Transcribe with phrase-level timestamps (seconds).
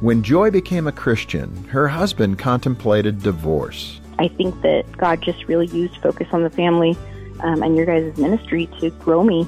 [0.00, 3.98] When Joy became a Christian, her husband contemplated divorce.
[4.18, 6.98] I think that God just really used Focus on the Family
[7.40, 9.46] um, and your guys' ministry to grow me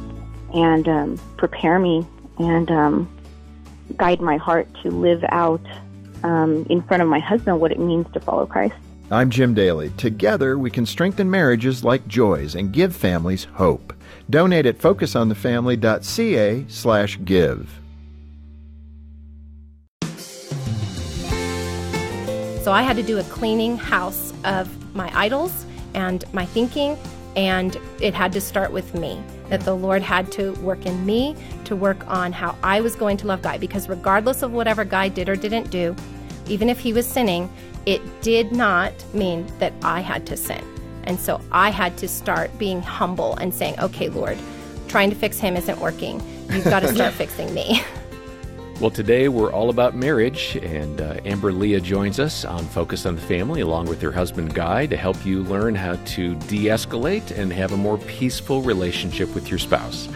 [0.55, 2.07] and um, prepare me
[2.39, 3.19] and um,
[3.99, 5.65] guide my heart to live out
[6.23, 8.75] um, in front of my husband what it means to follow Christ.
[9.11, 9.91] I'm Jim Daly.
[9.99, 13.93] Together, we can strengthen marriages like Joy's and give families hope.
[14.31, 17.81] Donate at focusonthefamily.ca slash give.
[22.69, 25.65] So I had to do a cleaning house of my idols
[25.95, 26.99] and my thinking,
[27.35, 29.23] and it had to start with me.
[29.49, 33.17] That the Lord had to work in me to work on how I was going
[33.17, 35.97] to love Guy, because regardless of whatever Guy did or didn't do,
[36.47, 37.51] even if he was sinning,
[37.87, 40.63] it did not mean that I had to sin.
[41.05, 44.37] And so I had to start being humble and saying, okay, Lord,
[44.89, 46.21] trying to fix him isn't working.
[46.51, 47.83] You've got to start fixing me.
[48.81, 53.17] Well, today we're all about marriage, and uh, Amber Lia joins us on Focus on
[53.17, 57.37] the Family along with her husband Guy to help you learn how to de escalate
[57.37, 60.09] and have a more peaceful relationship with your spouse.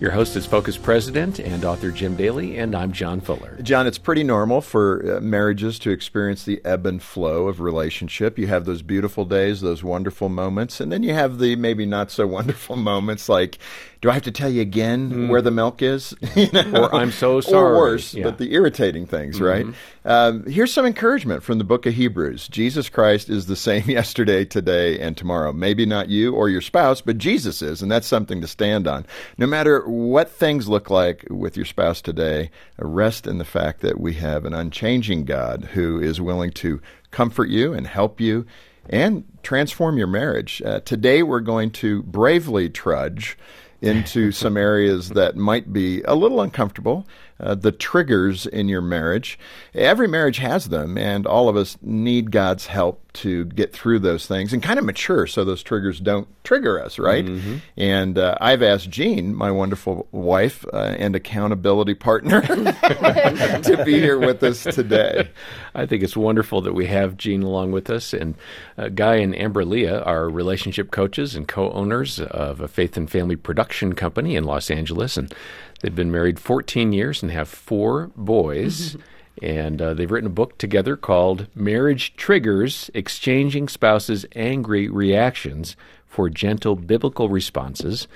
[0.00, 3.58] Your host is Focus President and author Jim Daly, and I'm John Fuller.
[3.62, 8.38] John, it's pretty normal for uh, marriages to experience the ebb and flow of relationship.
[8.38, 12.10] You have those beautiful days, those wonderful moments, and then you have the maybe not
[12.10, 13.58] so wonderful moments like
[14.00, 15.28] do I have to tell you again mm.
[15.28, 16.14] where the milk is?
[16.34, 16.84] you know?
[16.84, 17.72] Or I'm so sorry.
[17.72, 18.24] Or worse, yeah.
[18.24, 19.44] but the irritating things, mm-hmm.
[19.44, 19.66] right?
[20.04, 22.48] Um, here's some encouragement from the book of Hebrews.
[22.48, 25.52] Jesus Christ is the same yesterday, today, and tomorrow.
[25.52, 29.04] Maybe not you or your spouse, but Jesus is, and that's something to stand on.
[29.36, 34.00] No matter what things look like with your spouse today, rest in the fact that
[34.00, 38.46] we have an unchanging God who is willing to comfort you and help you
[38.88, 40.62] and transform your marriage.
[40.64, 43.36] Uh, today, we're going to bravely trudge
[43.82, 47.06] into some areas that might be a little uncomfortable
[47.42, 49.38] uh, the triggers in your marriage.
[49.74, 54.26] Every marriage has them, and all of us need God's help to get through those
[54.26, 57.24] things and kind of mature so those triggers don't trigger us, right?
[57.24, 57.56] Mm-hmm.
[57.76, 64.18] And uh, I've asked Jean, my wonderful wife uh, and accountability partner, to be here
[64.18, 65.28] with us today.
[65.74, 68.12] I think it's wonderful that we have Jean along with us.
[68.12, 68.36] And
[68.78, 73.10] uh, Guy and Amber Leah are relationship coaches and co owners of a faith and
[73.10, 75.16] family production company in Los Angeles.
[75.16, 75.34] And
[75.80, 78.96] They've been married 14 years and have four boys.
[79.42, 85.76] and uh, they've written a book together called Marriage Triggers Exchanging Spouses' Angry Reactions
[86.06, 88.06] for Gentle Biblical Responses.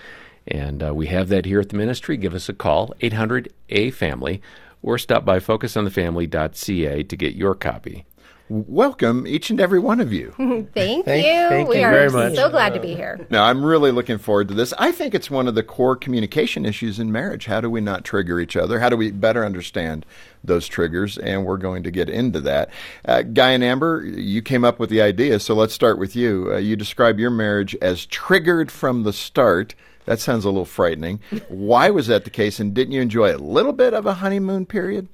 [0.47, 2.17] And uh, we have that here at the ministry.
[2.19, 4.43] Give us a call, 800 A Family,
[4.83, 8.05] or stop by focusonthefamily.ca to get your copy
[8.49, 10.33] welcome each and every one of you.
[10.75, 11.49] thank, thank, you.
[11.49, 13.27] Thank we you are so glad to be here.
[13.31, 14.73] Now, I'm really looking forward to this.
[14.79, 17.47] I think it's one of the core communication issues in marriage.
[17.47, 18.81] How do we not trigger each other?
[18.81, 20.05] How do we better understand
[20.43, 21.17] those triggers?
[21.19, 22.71] And we're going to get into that.
[23.05, 26.53] Uh, Guy and Amber, you came up with the idea, so let's start with you.
[26.53, 29.75] Uh, you describe your marriage as triggered from the start.
[30.05, 31.21] That sounds a little frightening.
[31.49, 32.61] Why was that the case?
[32.61, 35.09] And didn't you enjoy a little bit of a honeymoon period?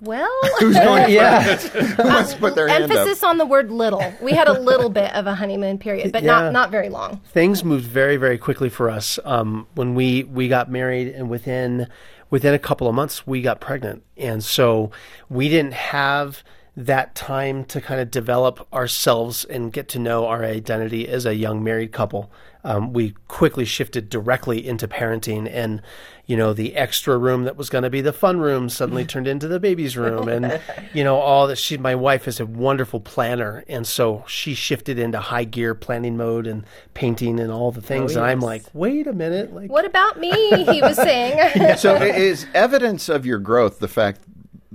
[0.00, 1.42] Well, who's going yeah.
[1.56, 3.30] Who wants to put their hand Emphasis up?
[3.30, 4.12] on the word little.
[4.20, 6.32] We had a little bit of a honeymoon period, but yeah.
[6.32, 7.20] not not very long.
[7.26, 11.88] Things moved very very quickly for us um, when we we got married, and within
[12.30, 14.90] within a couple of months we got pregnant, and so
[15.30, 16.42] we didn't have
[16.76, 21.34] that time to kind of develop ourselves and get to know our identity as a
[21.34, 22.30] young married couple.
[22.64, 25.80] Um, we quickly shifted directly into parenting and
[26.26, 29.28] you know, the extra room that was going to be the fun room suddenly turned
[29.28, 30.28] into the baby's room.
[30.28, 30.60] And,
[30.92, 33.64] you know, all that she, my wife is a wonderful planner.
[33.68, 38.12] And so she shifted into high gear planning mode and painting and all the things.
[38.12, 38.16] Oh, yes.
[38.16, 39.54] And I'm like, wait a minute.
[39.54, 40.64] Like, what about me?
[40.64, 41.76] He was saying.
[41.78, 44.20] so is evidence of your growth the fact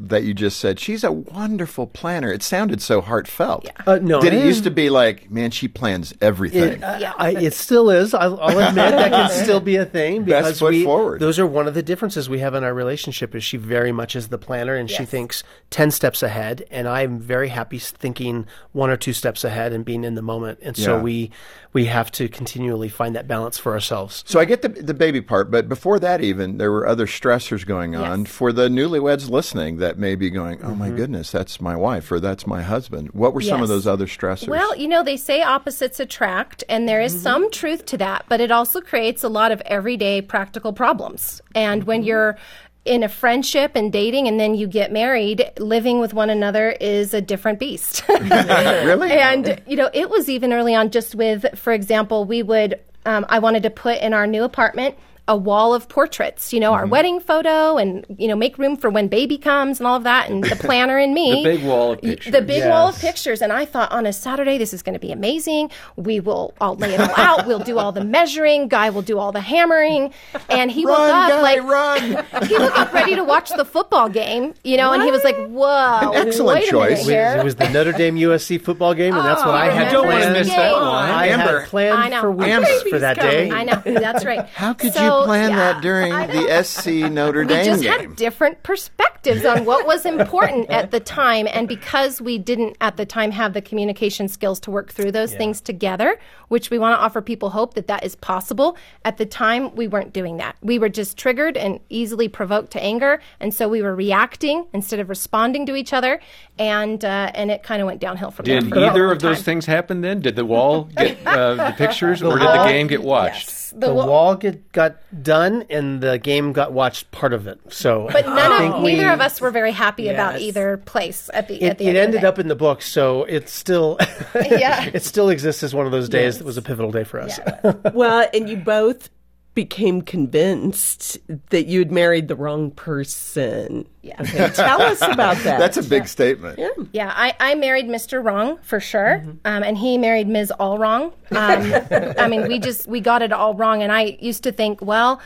[0.10, 0.80] that you just said.
[0.80, 2.32] She's a wonderful planner.
[2.32, 3.66] It sounded so heartfelt.
[3.66, 3.72] Yeah.
[3.86, 6.74] Uh, no, did it used to be like, man, she plans everything?
[6.74, 7.14] It, uh, yeah.
[7.18, 8.14] I, it still is.
[8.14, 11.20] I'll, I'll admit that can still be a thing because Best foot we, forward.
[11.20, 13.36] those are one of the differences we have in our relationship.
[13.36, 14.98] Is she very much is the planner and yes.
[14.98, 19.74] she thinks ten steps ahead, and I'm very happy thinking one or two steps ahead
[19.74, 20.60] and being in the moment.
[20.62, 21.02] And so yeah.
[21.02, 21.32] we
[21.74, 24.24] we have to continually find that balance for ourselves.
[24.28, 27.66] So I get the the baby part, but before that, even there were other stressors
[27.66, 28.32] going on yes.
[28.32, 30.80] for the newlyweds listening that may be going, "Oh mm-hmm.
[30.80, 33.50] my goodness, that's my wife or that's my husband." What were yes.
[33.50, 34.50] some of those other stressors?
[34.50, 37.24] Well, you know, they say opposites attract, and there is mm-hmm.
[37.24, 41.42] some truth to that, but it also creates a lot of everyday practical problems.
[41.56, 41.88] And mm-hmm.
[41.88, 42.38] when you're
[42.84, 47.14] in a friendship and dating and then you get married, living with one another is
[47.14, 48.04] a different beast.
[48.10, 49.12] really?
[49.12, 53.26] And, you know, it was even early on just with, for example, we would, um,
[53.30, 54.96] I wanted to put in our new apartment
[55.32, 56.92] a wall of portraits, you know, our mm-hmm.
[56.92, 60.30] wedding photo and, you know, make room for when baby comes and all of that
[60.30, 61.42] and the planner and me.
[61.42, 62.34] The big wall of pictures.
[62.34, 63.42] The big wall of pictures.
[63.42, 65.72] And I thought on a Saturday, this is going to be amazing.
[65.96, 67.48] We will, I'll lay it all out.
[67.52, 68.68] We'll do all the measuring.
[68.68, 70.14] Guy will do all the hammering.
[70.50, 72.02] And he woke Run, up guy, like, run!
[72.48, 75.36] he woke up ready to watch the football game, you know, and he was like,
[75.48, 76.12] whoa.
[76.12, 77.06] An excellent choice.
[77.06, 77.38] minute here.
[77.40, 79.92] It was the Notre Dame USC football game, and that's what I oh, had you
[79.92, 80.34] don't wanna planned.
[80.34, 80.84] miss that one.
[80.84, 81.60] I Amber.
[81.62, 82.22] had planned I know.
[82.22, 82.90] for weeks Amber.
[82.90, 83.50] for that day.
[83.50, 83.82] I know.
[83.86, 84.46] That's right.
[84.50, 87.58] How could So, you plan yeah, that during the SC Notre Dame.
[87.58, 88.00] we Dame just game?
[88.00, 92.98] had different perspectives on what was important at the time and because we didn't at
[92.98, 96.98] the time have the communication skills to work through those things together which we want
[96.98, 98.76] to offer people hope that that is possible
[99.06, 102.82] at the time we weren't doing that we were just triggered and easily provoked to
[102.82, 106.20] anger and so we were reacting instead of responding to each other
[106.58, 109.22] and uh, and it kind of went downhill from Did there Did either long of
[109.22, 110.20] those things happen then?
[110.20, 113.50] Did the wall get uh, the pictures or did the game get watched?
[113.50, 113.61] Yes.
[113.74, 117.60] The wa- wall get, got done, and the game got watched part of it.
[117.70, 121.30] So, but none think of we- neither of us were very happy about either place
[121.34, 123.24] at the It, at the it end of the ended up in the book, so
[123.24, 123.98] it's still
[124.36, 124.90] Yeah.
[124.94, 127.40] it still exists as one of those days that was a pivotal day for us.
[127.94, 129.10] well, and you both
[129.54, 131.18] became convinced
[131.50, 133.86] that you'd married the wrong person.
[134.02, 134.22] Yeah.
[134.22, 135.60] Okay, tell us about that.
[135.60, 136.60] That's a big statement.
[136.94, 138.24] Yeah, I, I married Mr.
[138.24, 140.52] Wrong for sure, um, and he married Ms.
[140.52, 141.14] All Wrong.
[141.32, 141.74] Um,
[142.18, 145.22] I mean, we just we got it all wrong, and I used to think, well,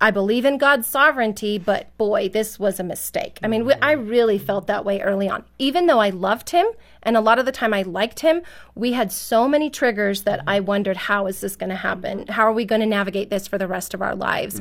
[0.00, 3.38] I believe in God's sovereignty, but boy, this was a mistake.
[3.42, 6.66] I mean, we, I really felt that way early on, even though I loved him,
[7.02, 8.42] and a lot of the time I liked him.
[8.74, 12.26] We had so many triggers that I wondered, how is this going to happen?
[12.28, 14.60] How are we going to navigate this for the rest of our lives?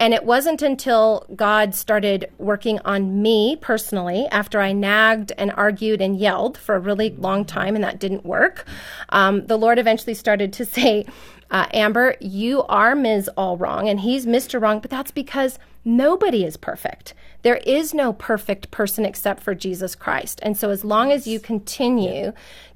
[0.00, 6.00] And it wasn't until God started working on me personally after I nagged and argued
[6.00, 8.66] and yelled for a really long time, and that didn't work.
[9.10, 11.06] Um, the Lord eventually started to say,
[11.54, 13.30] uh, Amber, you are Ms.
[13.36, 14.60] All Wrong, and he's Mr.
[14.60, 17.14] Wrong, but that's because nobody is perfect.
[17.42, 20.40] There is no perfect person except for Jesus Christ.
[20.42, 22.32] And so, as long as you continue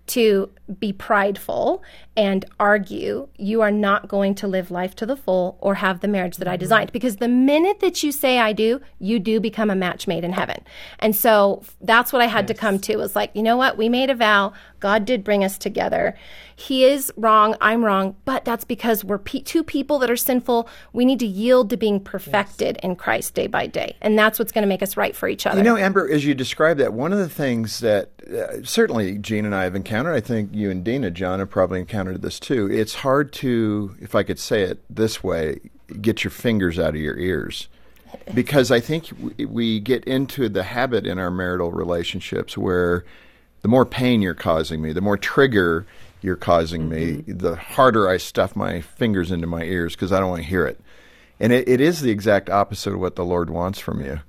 [0.06, 1.82] to be prideful
[2.16, 6.08] and argue, you are not going to live life to the full or have the
[6.08, 6.92] marriage that I designed.
[6.92, 10.32] Because the minute that you say I do, you do become a match made in
[10.32, 10.64] heaven.
[10.98, 13.78] And so that's what I had to come to was like, you know what?
[13.78, 14.52] We made a vow.
[14.80, 16.16] God did bring us together.
[16.54, 17.56] He is wrong.
[17.60, 18.16] I'm wrong.
[18.24, 20.68] But that's because we're pe- two people that are sinful.
[20.92, 23.96] We need to yield to being perfected in Christ day by day.
[24.00, 25.58] And that's what's going to make us right for each other.
[25.58, 29.44] You know, Amber, as you describe that, one of the things that uh, certainly Jean
[29.44, 32.70] and I have encountered, I think you and Dena, John, have probably encountered this too.
[32.70, 35.60] It's hard to, if I could say it this way,
[36.00, 37.68] get your fingers out of your ears.
[38.34, 43.04] Because I think we, get into the habit in our marital relationships where
[43.60, 45.86] the more pain you're causing me, the more trigger
[46.22, 47.38] you're causing me, mm-hmm.
[47.38, 50.66] the harder I stuff my fingers into my ears because I don't want to hear
[50.66, 50.80] it.
[51.38, 54.20] And it, it is the exact opposite of what the Lord wants from you,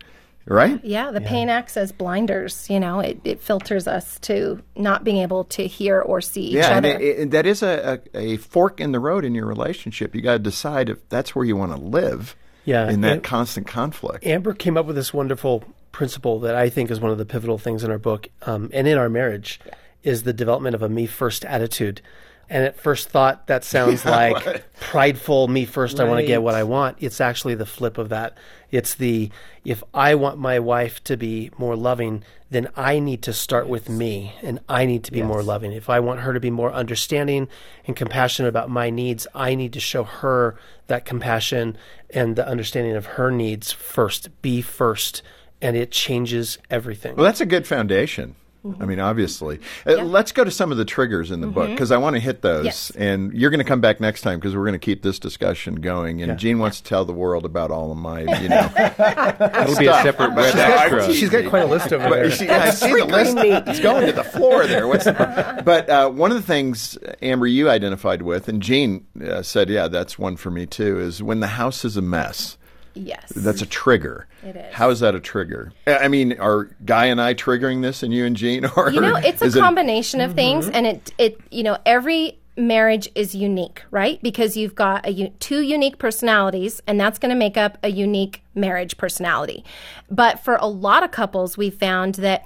[0.46, 0.84] right?
[0.84, 2.70] Yeah, the pain acts as blinders.
[2.70, 6.54] You know, it, it filters us to not being able to hear or see each
[6.56, 6.96] Yeah, and other.
[7.00, 10.16] it, it, that is a, a, a fork in the road in your relationship.
[10.16, 12.36] You got to decide if that's where you want to live.
[12.66, 14.26] Yeah, in that and- constant conflict.
[14.26, 17.58] Amber came up with this wonderful principle that I think is one of the pivotal
[17.58, 19.60] things in our book um, and in our marriage
[20.04, 22.02] is the development of a me first attitude.
[22.50, 26.56] And at first thought, that sounds like prideful, me first, I want to get what
[26.56, 26.98] I want.
[27.00, 28.38] It's actually the flip of that.
[28.72, 29.30] It's the,
[29.64, 33.90] if I want my wife to be more loving, then I need to start with
[33.90, 35.72] me and I need to be more loving.
[35.72, 37.48] If I want her to be more understanding
[37.86, 40.56] and compassionate about my needs, I need to show her
[40.88, 41.78] that compassion
[42.10, 44.30] and the understanding of her needs first.
[44.42, 45.22] Be first.
[45.62, 47.16] And it changes everything.
[47.16, 48.36] Well, that's a good foundation.
[48.66, 48.84] Mm-hmm.
[48.84, 49.60] I mean, obviously.
[49.88, 52.20] Uh, Let's go to some of the triggers in the book because I want to
[52.20, 52.60] hit those.
[52.60, 52.66] Mm-hmm.
[52.66, 52.92] Yes.
[52.92, 55.76] And you're going to come back next time because we're going to keep this discussion
[55.76, 56.22] going.
[56.22, 58.70] And Jean wants to tell the world about all of my, you know.
[59.62, 61.14] It'll be a separate red extra.
[61.14, 62.32] She's got quite a list of But there.
[62.32, 63.38] she, I see the list.
[63.38, 64.88] It's going to the floor there.
[64.88, 69.42] What's the, but uh, one of the things, Amber, you identified with, and Jean uh,
[69.42, 72.58] said, yeah, that's one for me too, is when the house is a mess.
[73.00, 73.32] Yes.
[73.36, 74.28] That's a trigger.
[74.44, 74.74] It is.
[74.74, 75.72] How is that a trigger?
[75.88, 79.02] I I mean, are Guy and I triggering this, and you and Jean, or you
[79.02, 80.76] know it's a is it- combination of things mm-hmm.
[80.76, 85.34] and it it you know every marriage is unique right because you've got a u-
[85.40, 89.64] two unique personalities and that's going to make up a unique marriage personality
[90.12, 92.46] but for a lot of couples we found that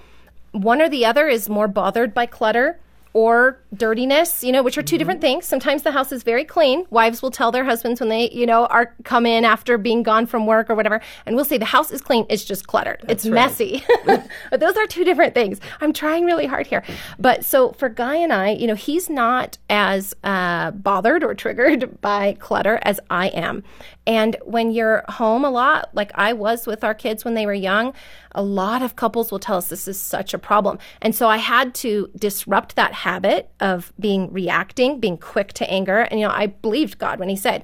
[0.51, 2.79] one or the other is more bothered by clutter
[3.13, 5.45] or dirtiness, you know, which are 2 different things.
[5.45, 6.85] Sometimes the house is very clean.
[6.89, 10.25] Wives will tell their husbands when they, you know, are come in after being gone
[10.25, 13.03] from work or whatever, and we'll say the house is clean, it's just cluttered.
[13.07, 13.83] it's messy.
[14.05, 15.59] but those are two different things.
[15.81, 16.83] I'm trying really hard here.
[17.19, 22.01] But so for Guy and I, you know, he's not as uh, bothered or triggered
[22.01, 23.63] by clutter as I am.
[24.05, 27.53] And when you're home a lot, like I was with our kids when they were
[27.53, 27.93] young,
[28.35, 30.79] a lot of couples will tell us this is such a problem.
[31.01, 35.99] And so I had to disrupt that habit of being reacting, being quick to anger.
[35.99, 37.63] And, you know, I believed God when He said,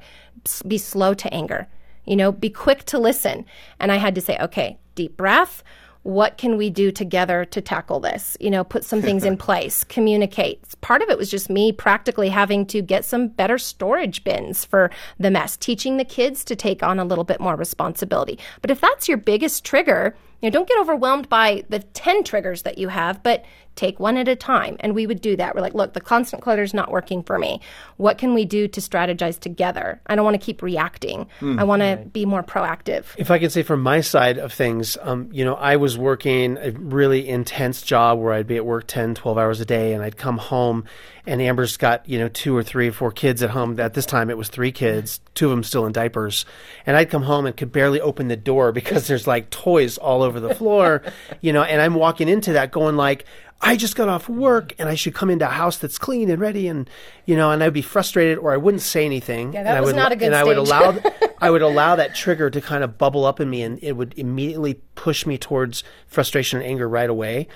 [0.67, 1.67] be slow to anger,
[2.05, 3.45] you know, be quick to listen.
[3.79, 5.63] And I had to say, okay, deep breath
[6.03, 8.37] what can we do together to tackle this?
[8.39, 10.63] You know, put some things in place, communicate.
[10.81, 14.91] Part of it was just me practically having to get some better storage bins for
[15.19, 18.39] the mess, teaching the kids to take on a little bit more responsibility.
[18.61, 22.63] But if that's your biggest trigger, you know, don't get overwhelmed by the 10 triggers
[22.63, 23.43] that you have, but
[23.79, 24.75] take one at a time.
[24.81, 25.55] And we would do that.
[25.55, 27.61] We're like, look, the constant clutter is not working for me.
[27.95, 30.01] What can we do to strategize together?
[30.07, 31.27] I don't want to keep reacting.
[31.41, 33.05] I want to be more proactive.
[33.17, 36.57] If I can say from my side of things, um, you know, I was working
[36.57, 40.03] a really intense job where I'd be at work 10, 12 hours a day, and
[40.03, 40.83] I'd come home,
[41.25, 43.79] and Amber's got, you know, two or three or four kids at home.
[43.79, 46.45] At this time, it was three kids, two of them still in diapers.
[46.85, 50.21] And I'd come home and could barely open the door because there's like toys all
[50.21, 51.03] over the floor,
[51.41, 53.25] you know, and I'm walking into that going like,
[53.61, 56.39] I just got off work and I should come into a house that's clean and
[56.39, 56.89] ready and
[57.25, 59.53] you know and I'd be frustrated or I wouldn't say anything.
[59.53, 60.97] Yeah, that and I was would, not a good And I would allow
[61.41, 64.13] I would allow that trigger to kind of bubble up in me and it would
[64.17, 67.47] immediately push me towards frustration and anger right away.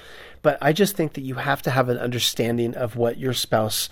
[0.42, 3.90] But I just think that you have to have an understanding of what your spouse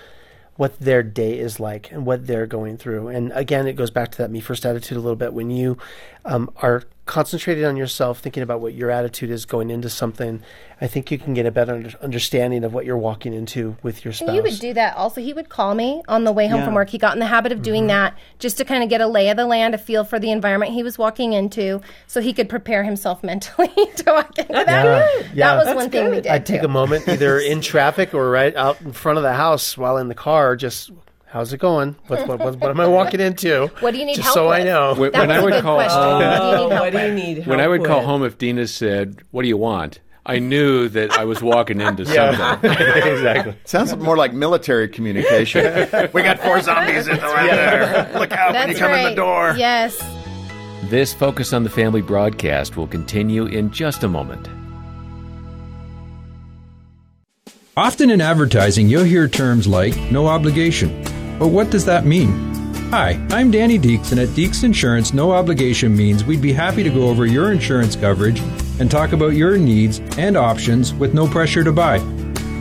[0.57, 3.07] what their day is like and what they're going through.
[3.07, 5.33] And again, it goes back to that me first attitude a little bit.
[5.33, 5.77] When you
[6.25, 10.41] um, are concentrated on yourself, thinking about what your attitude is going into something,
[10.79, 14.13] I think you can get a better understanding of what you're walking into with your
[14.13, 14.29] spouse.
[14.29, 15.19] And you would do that also.
[15.21, 16.89] He would call me on the way home from work.
[16.89, 17.89] He got in the habit of doing mm-hmm.
[17.89, 20.31] that just to kind of get a lay of the land, a feel for the
[20.31, 24.67] environment he was walking into, so he could prepare himself mentally to walk into that.
[24.67, 25.55] Yeah, yeah.
[25.55, 26.27] that was one thing we did.
[26.27, 26.67] I'd take too.
[26.67, 30.07] a moment either in traffic or right out in front of the house while in
[30.07, 30.91] the car, just
[31.31, 31.95] how's it going?
[32.07, 33.67] What, what, what, what am I walking into?
[33.79, 34.93] What do you need Just help so I know.
[34.95, 35.99] When, That when was I a would good call, question.
[36.01, 38.67] What do you need help you need help when I would call home, if Dena
[38.67, 42.37] said, "What do you want?" I knew that I was walking into Yeah.
[42.37, 42.71] something.
[42.71, 43.55] exactly.
[43.65, 45.63] Sounds more like military communication.
[46.13, 48.11] we got four zombies in the right there.
[48.19, 49.07] Look out when That's you come right.
[49.07, 49.55] in the door.
[49.57, 49.97] Yes.
[50.91, 54.47] This Focus on the Family broadcast will continue in just a moment.
[57.75, 61.03] Often in advertising, you'll hear terms like no obligation.
[61.41, 62.29] But what does that mean?
[62.91, 66.89] Hi, I'm Danny Deeks, and at Deeks Insurance, no obligation means we'd be happy to
[66.91, 68.39] go over your insurance coverage
[68.79, 71.95] and talk about your needs and options with no pressure to buy.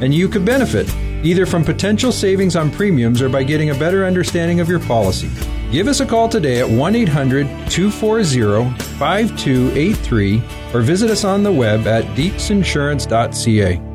[0.00, 0.88] And you could benefit,
[1.22, 5.30] either from potential savings on premiums or by getting a better understanding of your policy.
[5.70, 11.52] Give us a call today at 1 800 240 5283 or visit us on the
[11.52, 13.89] web at deeksinsurance.ca.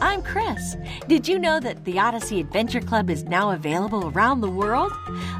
[0.00, 0.76] I'm Chris.
[1.08, 4.92] Did you know that the Odyssey Adventure Club is now available around the world?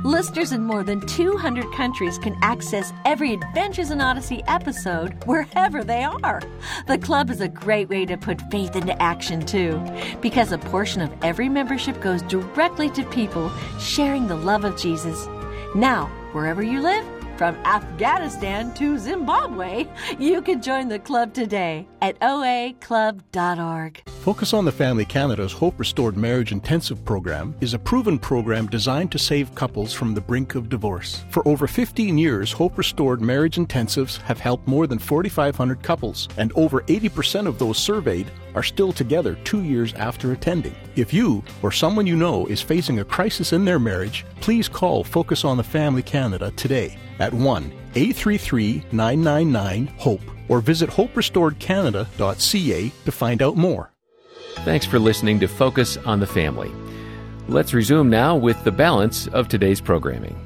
[0.04, 6.02] Listeners in more than 200 countries can access every Adventures in Odyssey episode wherever they
[6.02, 6.42] are.
[6.88, 9.80] The club is a great way to put faith into action, too,
[10.20, 15.28] because a portion of every membership goes directly to people sharing the love of Jesus.
[15.76, 17.06] Now, wherever you live,
[17.38, 19.86] from Afghanistan to Zimbabwe,
[20.18, 24.02] you can join the club today at oaclub.org.
[24.08, 29.12] Focus on the Family Canada's Hope Restored Marriage Intensive program is a proven program designed
[29.12, 31.24] to save couples from the brink of divorce.
[31.30, 36.52] For over 15 years, Hope Restored Marriage Intensives have helped more than 4,500 couples, and
[36.56, 38.26] over 80% of those surveyed
[38.58, 40.74] are still together two years after attending.
[40.96, 45.04] If you or someone you know is facing a crisis in their marriage, please call
[45.04, 53.12] Focus on the Family Canada today at 1 833 999 HOPE or visit hoperestoredcanada.ca to
[53.12, 53.92] find out more.
[54.64, 56.72] Thanks for listening to Focus on the Family.
[57.46, 60.36] Let's resume now with the balance of today's programming.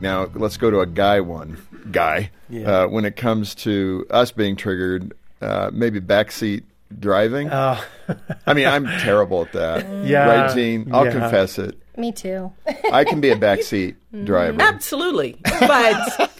[0.00, 1.64] Now let's go to a guy one.
[1.92, 2.32] Guy.
[2.52, 6.64] Uh, when it comes to us being triggered, uh, maybe backseat
[7.00, 7.48] driving.
[7.50, 7.82] Oh.
[8.46, 9.86] I mean, I'm terrible at that.
[10.02, 10.26] Yeah.
[10.26, 10.92] Right, Jean?
[10.92, 11.12] I'll Yeah.
[11.12, 11.78] confess it.
[11.96, 12.52] Me too.
[12.92, 14.24] I can be a backseat mm-hmm.
[14.24, 14.60] driver.
[14.60, 16.30] Absolutely, but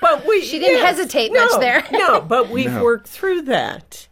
[0.00, 0.96] but we She didn't yes.
[0.96, 1.84] hesitate no, much there.
[1.90, 4.06] no, but we've worked through that.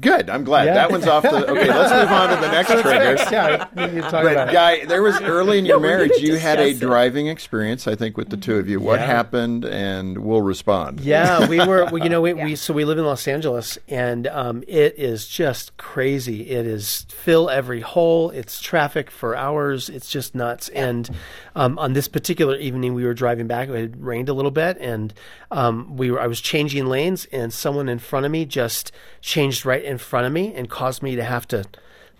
[0.00, 0.30] Good.
[0.30, 0.74] I'm glad Yeah.
[0.74, 1.50] that one's off the.
[1.50, 3.16] Okay, let's move on to the next trigger.
[3.30, 4.52] yeah, we need to talk But about it.
[4.52, 6.12] guy, there was early in your we're marriage.
[6.18, 6.80] You had a it.
[6.80, 8.80] driving experience, I think, with the two of you.
[8.80, 9.06] What Yeah.
[9.06, 11.00] happened, and we'll respond.
[11.00, 11.84] Yeah, we were.
[11.90, 15.26] We, you know, we, we so we live in Los Angeles, and um, it is
[15.28, 16.50] just crazy.
[16.50, 18.30] It is fill every hole.
[18.30, 19.88] It's traffic for hours.
[19.88, 20.68] It's just nuts.
[20.70, 21.10] And
[21.54, 23.68] um, on this particular evening, we were driving back.
[23.68, 25.12] It had rained a little bit, and
[25.50, 26.20] um, we were.
[26.20, 30.26] I was changing lanes, and someone in front of me just changed right in front
[30.26, 31.64] of me and caused me to have to,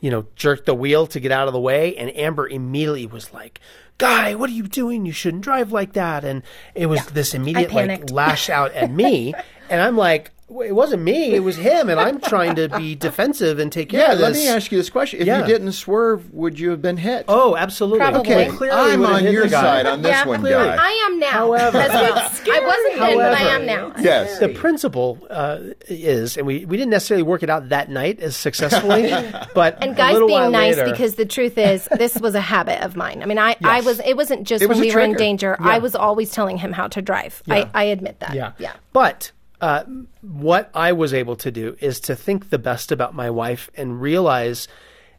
[0.01, 1.97] you know, jerk the wheel to get out of the way.
[1.97, 3.61] And Amber immediately was like.
[3.99, 5.05] Guy, what are you doing?
[5.05, 6.25] You shouldn't drive like that.
[6.25, 6.43] And
[6.75, 9.35] it was this immediate like lash out at me,
[9.69, 12.95] and I'm like, "Well, it wasn't me, it was him, and I'm trying to be
[12.97, 14.37] defensive and take care Yeah, of this.
[14.39, 15.41] Yeah, let me ask you this question: If Yeah.
[15.41, 17.25] you didn't swerve, would you have been hit?
[17.29, 18.01] Oh, absolutely.
[18.01, 18.21] Probably.
[18.33, 18.49] okay.
[18.49, 20.65] Clearly I'm on your side on this Yeah, one, clearly.
[20.69, 20.77] guy.
[20.81, 21.31] I am now.
[21.31, 22.17] However- as well.
[22.53, 23.93] I wasn't then, but I am now.
[24.01, 24.39] yes.
[24.41, 28.37] The principle uh, is, and we, we didn't necessarily work it out that night as
[28.37, 29.11] successfully,
[29.55, 32.35] but And a guys little being while nice later- because the truth is this was
[32.35, 33.23] a habit of mine.
[33.23, 35.15] I mean, I, I was it wasn't just It was when a we were in
[35.15, 35.57] danger.
[35.61, 35.69] Yeah.
[35.69, 37.43] I was always telling him how to drive.
[37.49, 38.35] I, I admit that.
[38.35, 38.53] Yeah.
[38.59, 38.73] Yeah.
[38.93, 39.85] But uh,
[40.23, 44.01] what I was able to do is to think the best about my wife and
[44.01, 44.69] realize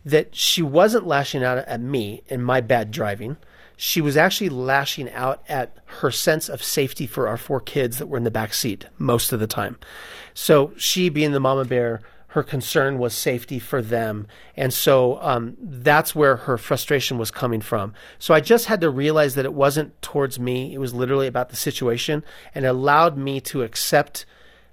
[0.04, 3.38] that she wasn't lashing out at me and my bad driving.
[3.78, 8.08] She was actually lashing out at her sense of safety for our four kids that
[8.08, 9.78] were in the back seat most of the time.
[10.34, 14.26] So she, being the mama bear, her concern was safety for them.
[14.56, 17.94] And so um, that's where her frustration was coming from.
[18.20, 21.50] So I just had to realize that it wasn't towards me, it was literally about
[21.50, 22.24] the situation
[22.56, 24.26] and allowed me to accept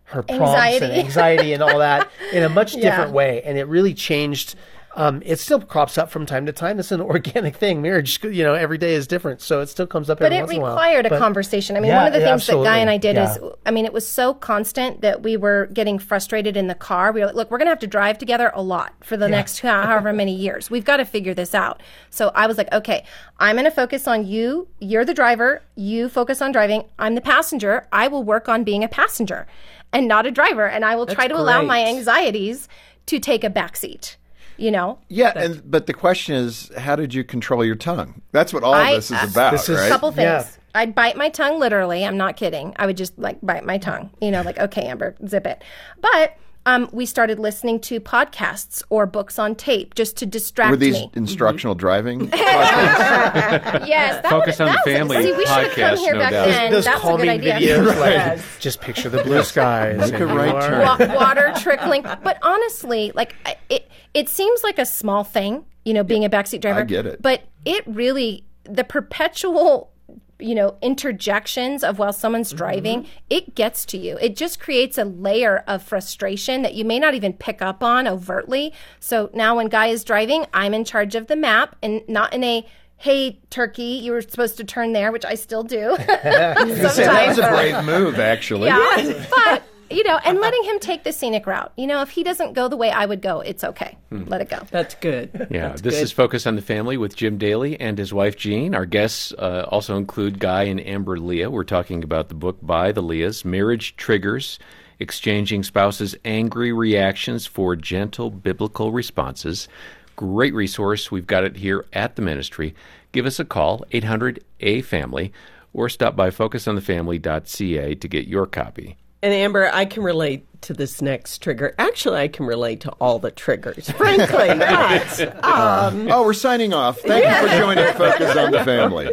[0.09, 0.95] her prompts and Anxiety.
[1.00, 2.91] anxiety and all that in a much Yeah.
[2.91, 3.43] different way.
[3.43, 4.55] And it really changed.
[4.97, 6.81] Um, it still crops up from time to time.
[6.81, 7.83] It's an organic thing.
[7.83, 10.19] Marriage, you know, every day is different, so it still comes up.
[10.19, 10.73] But every it once in a while.
[10.73, 11.77] required a But- conversation.
[11.77, 13.50] I mean, Yeah, one of the yeah, things that Guy and I did absolutely.
[13.50, 17.12] is, I mean, it was so constant that we were getting frustrated in the car.
[17.12, 19.29] We were like, look, we're going to have to drive together a lot for the
[19.29, 20.69] next however many years.
[20.69, 21.81] We've got to figure this out.
[22.11, 23.05] So I was like, okay,
[23.38, 24.67] I'm going to focus on you.
[24.81, 25.62] You're the driver.
[25.77, 26.85] You focus on driving.
[26.99, 27.87] I'm the passenger.
[27.93, 29.47] I will work on being a passenger
[29.92, 30.66] and not a driver.
[30.66, 32.68] And I will try to allow my anxieties
[33.07, 34.16] to take a backseat.
[34.61, 38.23] You know, Yeah, and but the question is, how did you control your tongue?
[38.33, 39.88] That's what all I- of this is uh, about, This is- right?
[39.88, 40.25] couple things.
[40.25, 40.45] Yeah.
[40.75, 42.04] I'd bite my tongue literally.
[42.04, 42.73] I'm not kidding.
[42.76, 44.11] I would just like bite my tongue.
[44.21, 45.62] You know, like okay, Amber, zip it.
[46.00, 46.37] But
[46.68, 50.94] um, we started listening to podcasts or books on tape just to distract Were these
[50.94, 51.10] me.
[51.14, 52.28] instructional driving?
[52.32, 55.98] yes, that Focus would, on the that was- Family See, we should have come podcast,
[55.98, 56.46] here no back doubt.
[56.48, 56.70] then.
[56.72, 57.54] Those That's a good idea.
[57.54, 59.98] videos, like just picture the blue skies.
[59.98, 61.08] Make and a right turn.
[61.08, 62.02] Wa- water trickling.
[62.02, 63.34] But honestly, like
[63.70, 66.81] it, it seems like a small thing, you know, being a backseat driver.
[66.81, 67.22] I get it.
[67.22, 69.90] But it really, the perpetual,
[70.38, 72.59] you know, interjections of while someone's mm-hmm.
[72.59, 74.18] driving, it gets to you.
[74.20, 78.07] It just creates a layer of frustration that you may not even pick up on
[78.07, 78.72] overtly.
[79.01, 82.44] So now when Guy is driving, I'm in charge of the map and not in
[82.44, 82.66] a
[83.01, 85.96] Hey, turkey, you were supposed to turn there, which I still do.
[85.98, 88.66] that was a brave move, actually.
[88.66, 89.27] Yeah.
[89.31, 91.72] but, you know, and letting him take the scenic route.
[91.77, 93.96] You know, if he doesn't go the way I would go, it's okay.
[94.11, 94.61] Let it go.
[94.70, 95.48] That's good.
[95.51, 96.03] Yeah, That's this good.
[96.03, 98.74] is Focus on the Family with Jim Daly and his wife Jean.
[98.74, 101.51] Our guests uh, also include Guy and Amber Lia.
[101.51, 104.59] We're talking about the book by the Lias, Marriage Triggers
[105.01, 109.68] Exchanging Spouses' Angry Reactions for Gentle Biblical Responses.
[110.16, 111.11] Great resource.
[111.11, 112.74] We've got it here at the ministry.
[113.12, 115.33] Give us a call, 800 A Family,
[115.72, 118.96] or stop by focusonthefamily.ca to get your copy.
[119.22, 121.74] And Amber, I can relate to this next trigger.
[121.78, 124.26] Actually, I can relate to all the triggers, frankly.
[124.59, 127.00] but, um, Oh, we're signing off.
[127.00, 129.12] Thank you for joining Focus on the Family.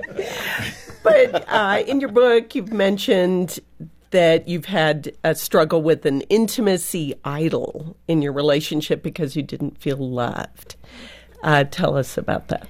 [1.04, 3.60] but uh, in your book, you've mentioned
[4.12, 9.78] that you've had a struggle with an intimacy idol in your relationship because you didn't
[9.80, 10.76] feel loved.
[11.44, 12.68] Uh, tell us about that.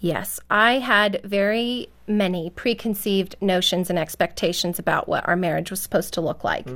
[0.00, 6.14] Yes, I had very many preconceived notions and expectations about what our marriage was supposed
[6.14, 6.66] to look like.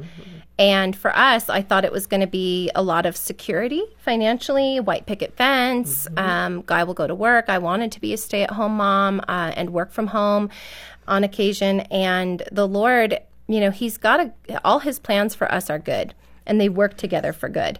[0.58, 4.80] And for us, I thought it was going to be a lot of security financially,
[4.80, 6.06] white picket fence.
[6.16, 7.46] Um, guy will go to work.
[7.48, 10.50] I wanted to be a stay at home mom uh, and work from home
[11.08, 11.80] on occasion.
[11.80, 14.32] And the Lord, you know, He's got a,
[14.64, 17.78] all His plans for us are good and they work together for good.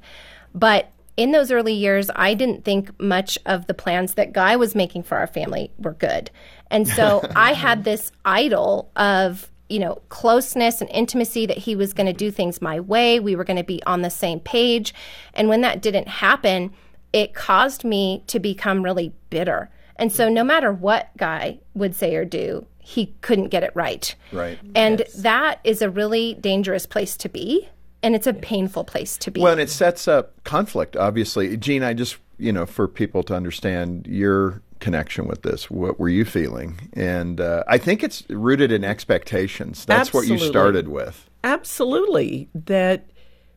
[0.55, 4.75] But in those early years, I didn't think much of the plans that Guy was
[4.75, 6.31] making for our family were good.
[6.71, 11.93] And so I had this idol of, you know, closeness and intimacy that he was
[11.93, 13.21] going to do things my way.
[13.21, 14.95] We were going to be on the same page.
[15.35, 16.73] And when that didn't happen,
[17.13, 19.71] it caused me to become really bitter.
[19.97, 24.15] And so no matter what Guy would say or do, he couldn't get it right.
[24.33, 24.59] Right.
[24.75, 27.69] And that is a really dangerous place to be
[28.03, 29.41] and it's a painful place to be.
[29.41, 31.57] Well, and it sets up conflict, obviously.
[31.57, 36.09] Jean, I just, you know, for people to understand your connection with this, what were
[36.09, 36.91] you feeling?
[36.95, 39.85] And uh, I think it's rooted in expectations.
[39.85, 41.31] That's what you started with.
[41.45, 42.49] Absolutely.
[42.55, 43.07] That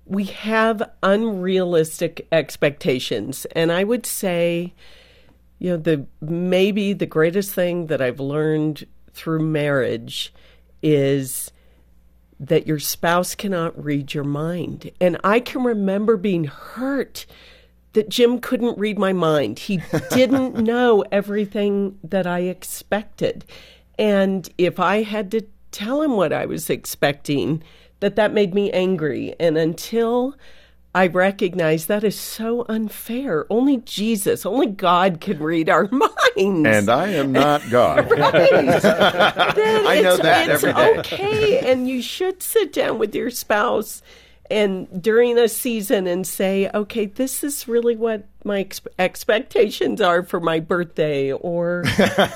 [0.05, 3.45] we have unrealistic expectations.
[3.53, 4.73] And I would say,
[5.57, 10.33] you know, the maybe the greatest thing that I've learned through marriage
[10.83, 11.51] is
[12.39, 14.91] that your spouse cannot read your mind.
[14.99, 17.25] And I can remember being hurt
[17.93, 19.59] that Jim couldn't read my mind.
[19.59, 23.45] He didn't know everything that I expected.
[23.97, 27.63] And if I had to tell him what I was expecting,
[28.01, 29.33] that that made me angry.
[29.39, 30.35] And until
[30.95, 33.45] I recognize that is so unfair.
[33.49, 36.15] Only Jesus, only God can read our minds.
[36.37, 38.07] And I am not God.
[38.09, 38.21] then
[39.87, 40.99] I know it's, that it's every day.
[40.99, 44.01] okay, and you should sit down with your spouse
[44.49, 50.21] and during a season and say, okay, this is really what my ex- expectations are
[50.21, 51.83] for my birthday, or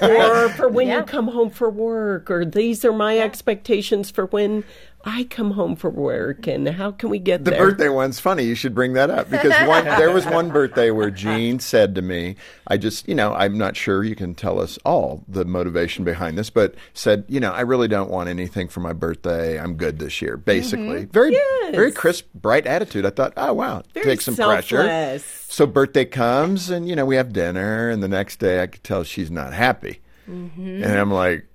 [0.02, 0.98] or for when Yeah.
[0.98, 4.63] you come home for work, or these are my expectations for when
[5.06, 7.68] I come home for work, and how can we get The there?
[7.70, 8.44] birthday one's funny.
[8.44, 12.02] You should bring that up because one, there was one birthday where Jean said to
[12.02, 12.36] me,
[12.68, 16.38] I just, you know, I'm not sure you can tell us all the motivation behind
[16.38, 19.58] this, but said, you know, I really don't want anything for my birthday.
[19.58, 21.06] I'm good this year, basically.
[21.06, 21.76] Very, Yes.
[21.76, 23.06] very crisp, bright attitude.
[23.06, 24.84] I thought, oh, wow, Very take some pressure.
[24.84, 25.46] selfless.
[25.48, 28.84] So birthday comes and, you know, we have dinner and the next day I could
[28.84, 30.02] tell she's not happy.
[30.30, 30.84] Mm-hmm.
[30.84, 31.48] And I'm like,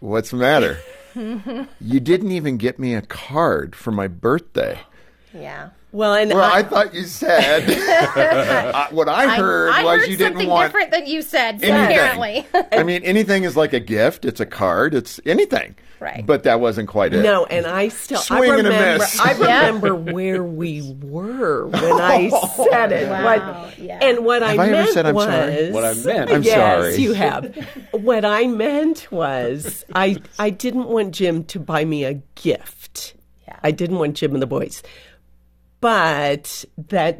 [0.00, 0.76] what's the matter?
[1.14, 4.80] You didn't even get me a card for my birthday.
[5.34, 5.70] Yeah.
[5.92, 7.68] Well, and Well, I, I thought you said
[8.16, 11.20] uh, I- what I heard I was heard you didn't something want different than you
[11.20, 11.60] said.
[11.60, 14.24] So apparently, I mean, anything is like a gift.
[14.24, 14.94] It's a card.
[14.94, 15.74] It's anything.
[16.00, 16.26] Right.
[16.26, 17.22] But that wasn't quite it.
[17.22, 19.20] No, and I still I Swing and a remember miss.
[19.20, 22.68] I remember where we were when I oh.
[22.70, 23.08] said it.
[23.08, 23.98] Wow, What- yeah.
[24.02, 25.70] And what Have I I ever meant said I'm was sorry?
[25.70, 26.96] What I meant- I'm yes, sorry.
[26.96, 27.54] you have.
[27.92, 33.14] what I meant was I I didn't want Jim to buy me a gift.
[33.46, 33.58] Yeah.
[33.62, 34.82] I didn't want Jim and the boys.
[35.82, 37.18] But that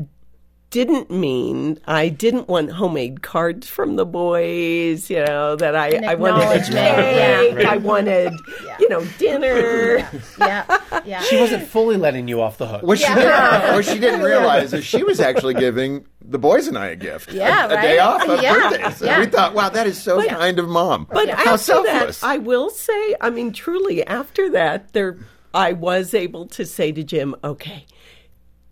[0.71, 6.15] didn't mean I didn't want homemade cards from the boys, you know, that I, I
[6.15, 7.71] wanted a cake, yeah.
[7.71, 8.33] I wanted,
[8.81, 9.97] you know, dinner.
[10.39, 11.21] yeah, yeah.
[11.23, 12.85] She wasn't fully letting you off the hook.
[12.85, 13.27] What she, didn't,
[13.75, 17.33] what she didn't realize is she was actually giving the boys and I a gift.
[17.33, 19.03] Yeah, a, a day off of Yeah, birthdays.
[19.03, 19.19] And yeah.
[19.19, 21.09] we thought, wow, that is so kind of mom.
[21.11, 22.23] But how after that, selfless.
[22.23, 25.19] I will say, I mean, truly, after that, there,
[25.53, 27.85] I was able to say to Jim, "Okay,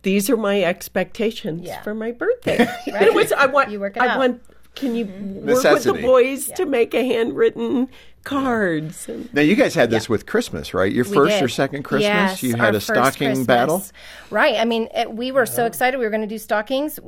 [0.02, 1.82] these are my expectations Yeah.
[1.82, 4.18] for my birthday." And it was, I want, You work it I out.
[4.18, 4.42] want.
[4.76, 7.88] Can you work with the boys to make a handwritten
[8.24, 9.08] cards?
[9.08, 10.92] And, now, you guys had this with Christmas, right?
[10.92, 11.42] Your We first did.
[11.44, 12.04] or second Christmas?
[12.04, 13.46] Yes, you our had a first stocking Christmas.
[13.46, 13.82] battle?
[14.30, 14.56] Right.
[14.56, 16.98] I mean, it, we were so excited we were going to do stockings.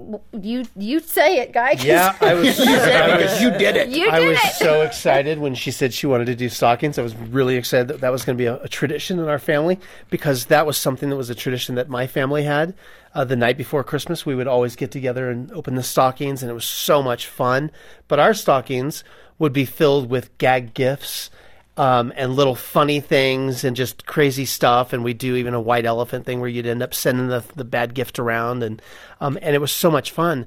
[0.40, 1.74] You you say it, guy.
[1.76, 2.58] 'cause Yeah, I was.
[2.60, 3.88] I was you did it.
[3.90, 4.52] You I did was it.
[4.54, 6.98] so excited when she said she wanted to do stockings.
[6.98, 9.38] I was really excited that that was going to be a, a tradition in our
[9.38, 9.78] family
[10.10, 12.74] because that was something that was a tradition that my family had.
[13.14, 16.50] Uh, the night before Christmas, we would always get together and open the stockings, and
[16.50, 17.70] it was so much fun.
[18.08, 19.04] But our stockings
[19.42, 21.28] would be filled with gag gifts
[21.76, 24.92] um, and little funny things and just crazy stuff.
[24.92, 27.64] And we'd do even a white elephant thing where you'd end up sending the, the
[27.64, 28.80] bad gift around, and
[29.20, 30.46] um, and it was so much fun.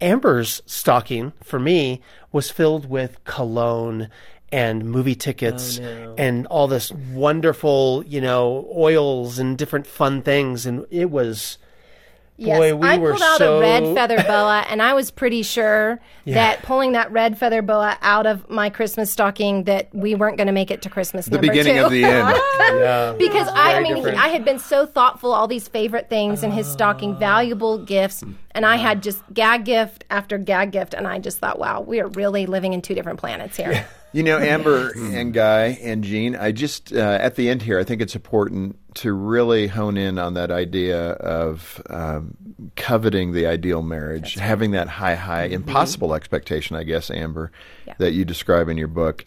[0.00, 4.10] Amber's stocking for me was filled with cologne
[4.52, 5.80] and movie tickets
[6.16, 11.58] and all this wonderful, you know, oils and different fun things, and it was.
[12.38, 15.10] Yes, Boy, we I were pulled out so- a red feather boa, and I was
[15.10, 20.14] pretty sure that pulling that red feather boa out of my Christmas stocking that we
[20.14, 21.26] weren't going to make it to Christmas.
[21.26, 21.84] The number beginning two.
[21.84, 22.36] of the end.
[22.76, 23.14] Yeah.
[23.16, 24.18] because I, I mean, different.
[24.18, 27.18] I had been so thoughtful, all these favorite things in his stocking, ah.
[27.18, 31.58] valuable gifts, and I had just gag gift after gag gift, and I just thought,
[31.58, 33.86] wow, we are really living in two different planets here.
[34.16, 37.84] You know, Amber and Guy and Jean, I just, uh, at the end here, I
[37.84, 42.34] think it's important to really hone in on that idea of um,
[42.76, 47.52] coveting the ideal marriage, having that high, high, impossible expectation, I guess, Amber,
[47.98, 49.26] that you describe in your book.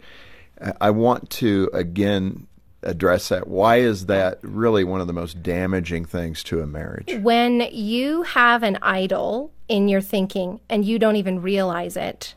[0.80, 2.48] I want to, again,
[2.82, 3.46] address that.
[3.46, 7.14] Why is that really one of the most damaging things to a marriage?
[7.22, 12.34] when you have an idol in your thinking and you don't even realize it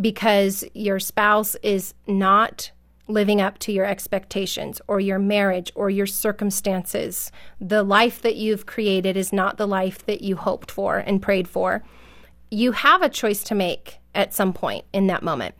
[0.00, 2.70] because your spouse is not
[3.06, 7.30] living up to your expectations or your marriage or your circumstances,
[7.60, 11.46] the life that you've created is not the life that you hoped for and prayed
[11.46, 11.84] for.
[12.50, 15.54] You have a choice to make at some point in that moment.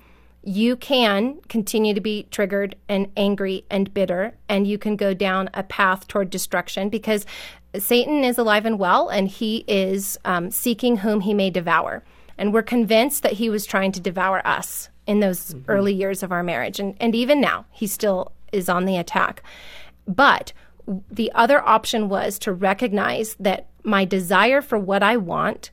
[0.44, 5.48] you can continue to be triggered and angry and bitter, and you can go down
[5.54, 7.24] a path toward destruction because
[7.78, 12.04] Satan is alive and well, and he is um, seeking whom he may devour.
[12.38, 15.70] And we're convinced that he was trying to devour us in those mm-hmm.
[15.70, 16.80] early years of our marriage.
[16.80, 19.42] And, and even now, he still is on the attack.
[20.06, 20.52] But
[21.10, 25.70] the other option was to recognize that my desire for what I want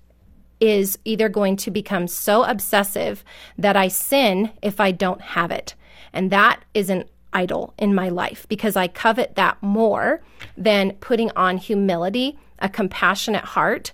[0.59, 3.23] is either going to become so obsessive
[3.57, 5.75] that I sin if I don't have it.
[6.13, 10.21] And that is an idol in my life because I covet that more
[10.57, 13.91] than putting on humility, a compassionate heart,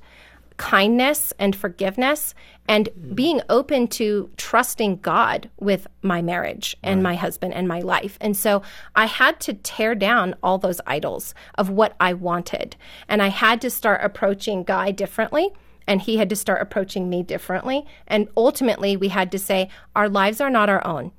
[0.58, 2.34] kindness and forgiveness
[2.68, 7.12] and being open to trusting God with my marriage and right.
[7.12, 8.18] my husband and my life.
[8.20, 8.62] And so
[8.96, 12.76] I had to tear down all those idols of what I wanted.
[13.08, 15.50] And I had to start approaching Guy differently.
[15.90, 17.86] And he had to start approaching me differently.
[18.08, 21.14] And ultimately, we had to say, our lives are not our own.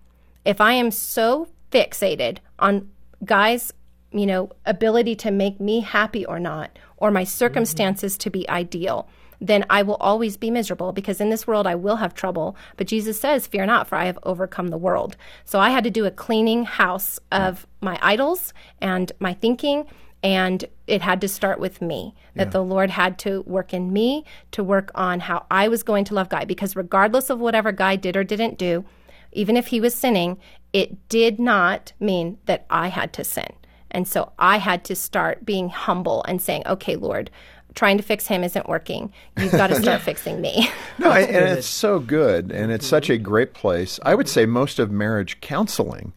[0.45, 2.91] If I am so fixated on
[3.25, 3.73] Guy's
[4.11, 8.21] you know, ability to make me happy or not, or my circumstances mm-hmm.
[8.21, 9.09] to be ideal,
[9.41, 12.57] then I will always be miserable because in this world I will have trouble.
[12.77, 15.17] But Jesus says, Fear not, for I have overcome the world.
[15.45, 19.87] So I had to do a cleaning house of my idols and my thinking.
[20.21, 22.51] And it had to start with me, that yeah.
[22.51, 26.15] the Lord had to work in me to work on how I was going to
[26.15, 26.45] love Guy.
[26.45, 28.85] Because regardless of whatever Guy did or didn't do,
[29.31, 30.39] even if he was sinning,
[30.73, 33.53] it did not mean that I had to sin.
[33.91, 37.31] And so I had to start being humble and saying, okay, Lord,
[37.75, 39.13] trying to fix him isn't working.
[39.37, 40.71] You've got to start fixing me.
[40.99, 44.01] no, and it's so good, and it's such a great place.
[44.03, 46.13] I would say most of marriage counseling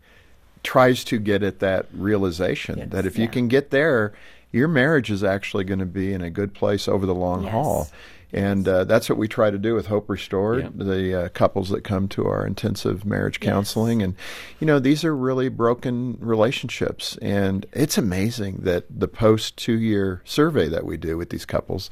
[0.63, 3.23] tries to get at that realization yes, that if yeah.
[3.23, 4.13] you can get there,
[4.51, 7.51] your marriage is actually going to be in a good place over the long yes.
[7.51, 7.87] haul.
[8.33, 10.69] And uh, that's what we try to do with Hope Restored, yeah.
[10.73, 13.99] the uh, couples that come to our intensive marriage counseling.
[13.99, 14.05] Yes.
[14.05, 14.15] And,
[14.59, 17.17] you know, these are really broken relationships.
[17.21, 21.89] And it's amazing that the post two year survey that we do with these couples,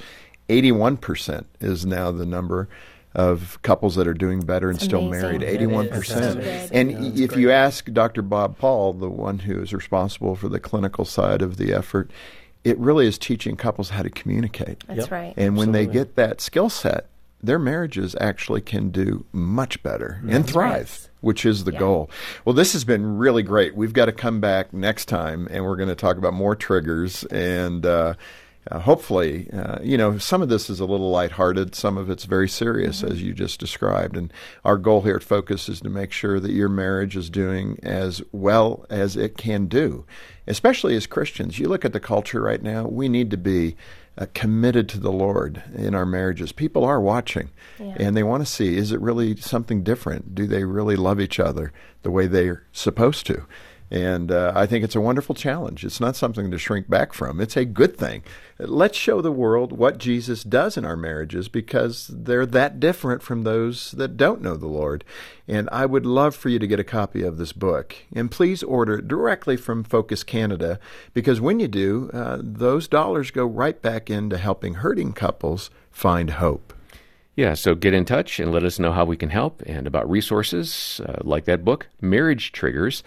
[0.47, 2.69] 81% is now the number
[3.15, 7.41] of couples that are doing better and still married 81% and yeah, if great.
[7.41, 11.57] you ask dr bob paul the one who is responsible for the clinical side of
[11.57, 12.11] the effort
[12.63, 14.83] it really is teaching couples how to communicate.
[14.87, 15.11] That's yep.
[15.11, 15.33] right.
[15.37, 17.07] And when they get that skill set,
[17.41, 21.09] their marriages actually can do much better and thrive, right.
[21.21, 21.79] which is the yeah.
[21.79, 22.09] goal.
[22.43, 23.75] Well, this has been really great.
[23.75, 27.23] We've got to come back next time and we're going to talk about more triggers
[27.25, 28.15] and uh,
[28.69, 32.25] uh, hopefully, uh, you know, some of this is a little lighthearted, some of it's
[32.25, 33.11] very serious, mm-hmm.
[33.11, 34.17] as you just described.
[34.17, 34.31] And
[34.63, 38.21] our goal here at Focus is to make sure that your marriage is doing as
[38.31, 40.05] well as it can do,
[40.45, 41.57] especially as Christians.
[41.57, 43.75] You look at the culture right now, we need to be
[44.19, 46.51] uh, committed to the Lord in our marriages.
[46.51, 47.95] People are watching yeah.
[47.97, 50.35] and they want to see is it really something different?
[50.35, 51.71] Do they really love each other
[52.03, 53.45] the way they're supposed to?
[53.91, 55.83] And uh, I think it's a wonderful challenge.
[55.83, 57.41] It's not something to shrink back from.
[57.41, 58.23] It's a good thing.
[58.59, 63.43] Let's show the world what Jesus does in our marriages because they're that different from
[63.43, 65.03] those that don't know the Lord.
[65.47, 67.95] And I would love for you to get a copy of this book.
[68.13, 70.79] And please order it directly from Focus Canada
[71.13, 76.31] because when you do, uh, those dollars go right back into helping hurting couples find
[76.31, 76.73] hope.
[77.35, 80.09] Yeah, so get in touch and let us know how we can help and about
[80.09, 83.01] resources uh, like that book, Marriage Triggers.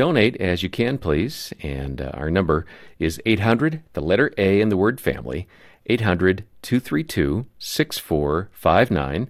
[0.00, 1.52] Donate as you can, please.
[1.62, 2.64] And uh, our number
[2.98, 5.46] is 800, the letter A in the word family,
[5.84, 9.28] 800 232 6459,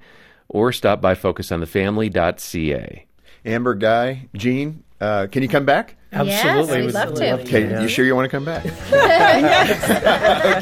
[0.48, 3.06] or stop by focusonthefamily.ca.
[3.44, 5.96] Amber, Guy, Jean, uh, can you come back?
[6.12, 6.77] Absolutely.
[6.77, 7.33] Yes, we'd love to.
[7.40, 7.83] Okay, yeah.
[7.83, 8.66] you sure you want to come back?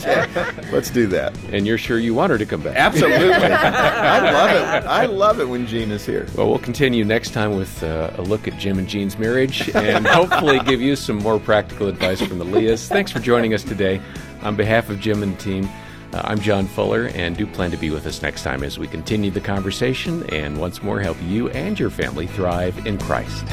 [0.04, 0.70] okay.
[0.70, 1.34] Let's do that.
[1.50, 2.76] And you're sure you want her to come back?
[2.76, 3.32] Absolutely.
[3.32, 4.86] I love it.
[4.86, 6.26] I love it when Jean is here.
[6.36, 10.06] Well, we'll continue next time with uh, a look at Jim and Jean's marriage and
[10.06, 12.88] hopefully give you some more practical advice from the Lias.
[12.88, 14.02] Thanks for joining us today.
[14.42, 15.68] On behalf of Jim and the team,
[16.12, 18.86] uh, I'm John Fuller, and do plan to be with us next time as we
[18.86, 23.44] continue the conversation and once more help you and your family thrive in Christ.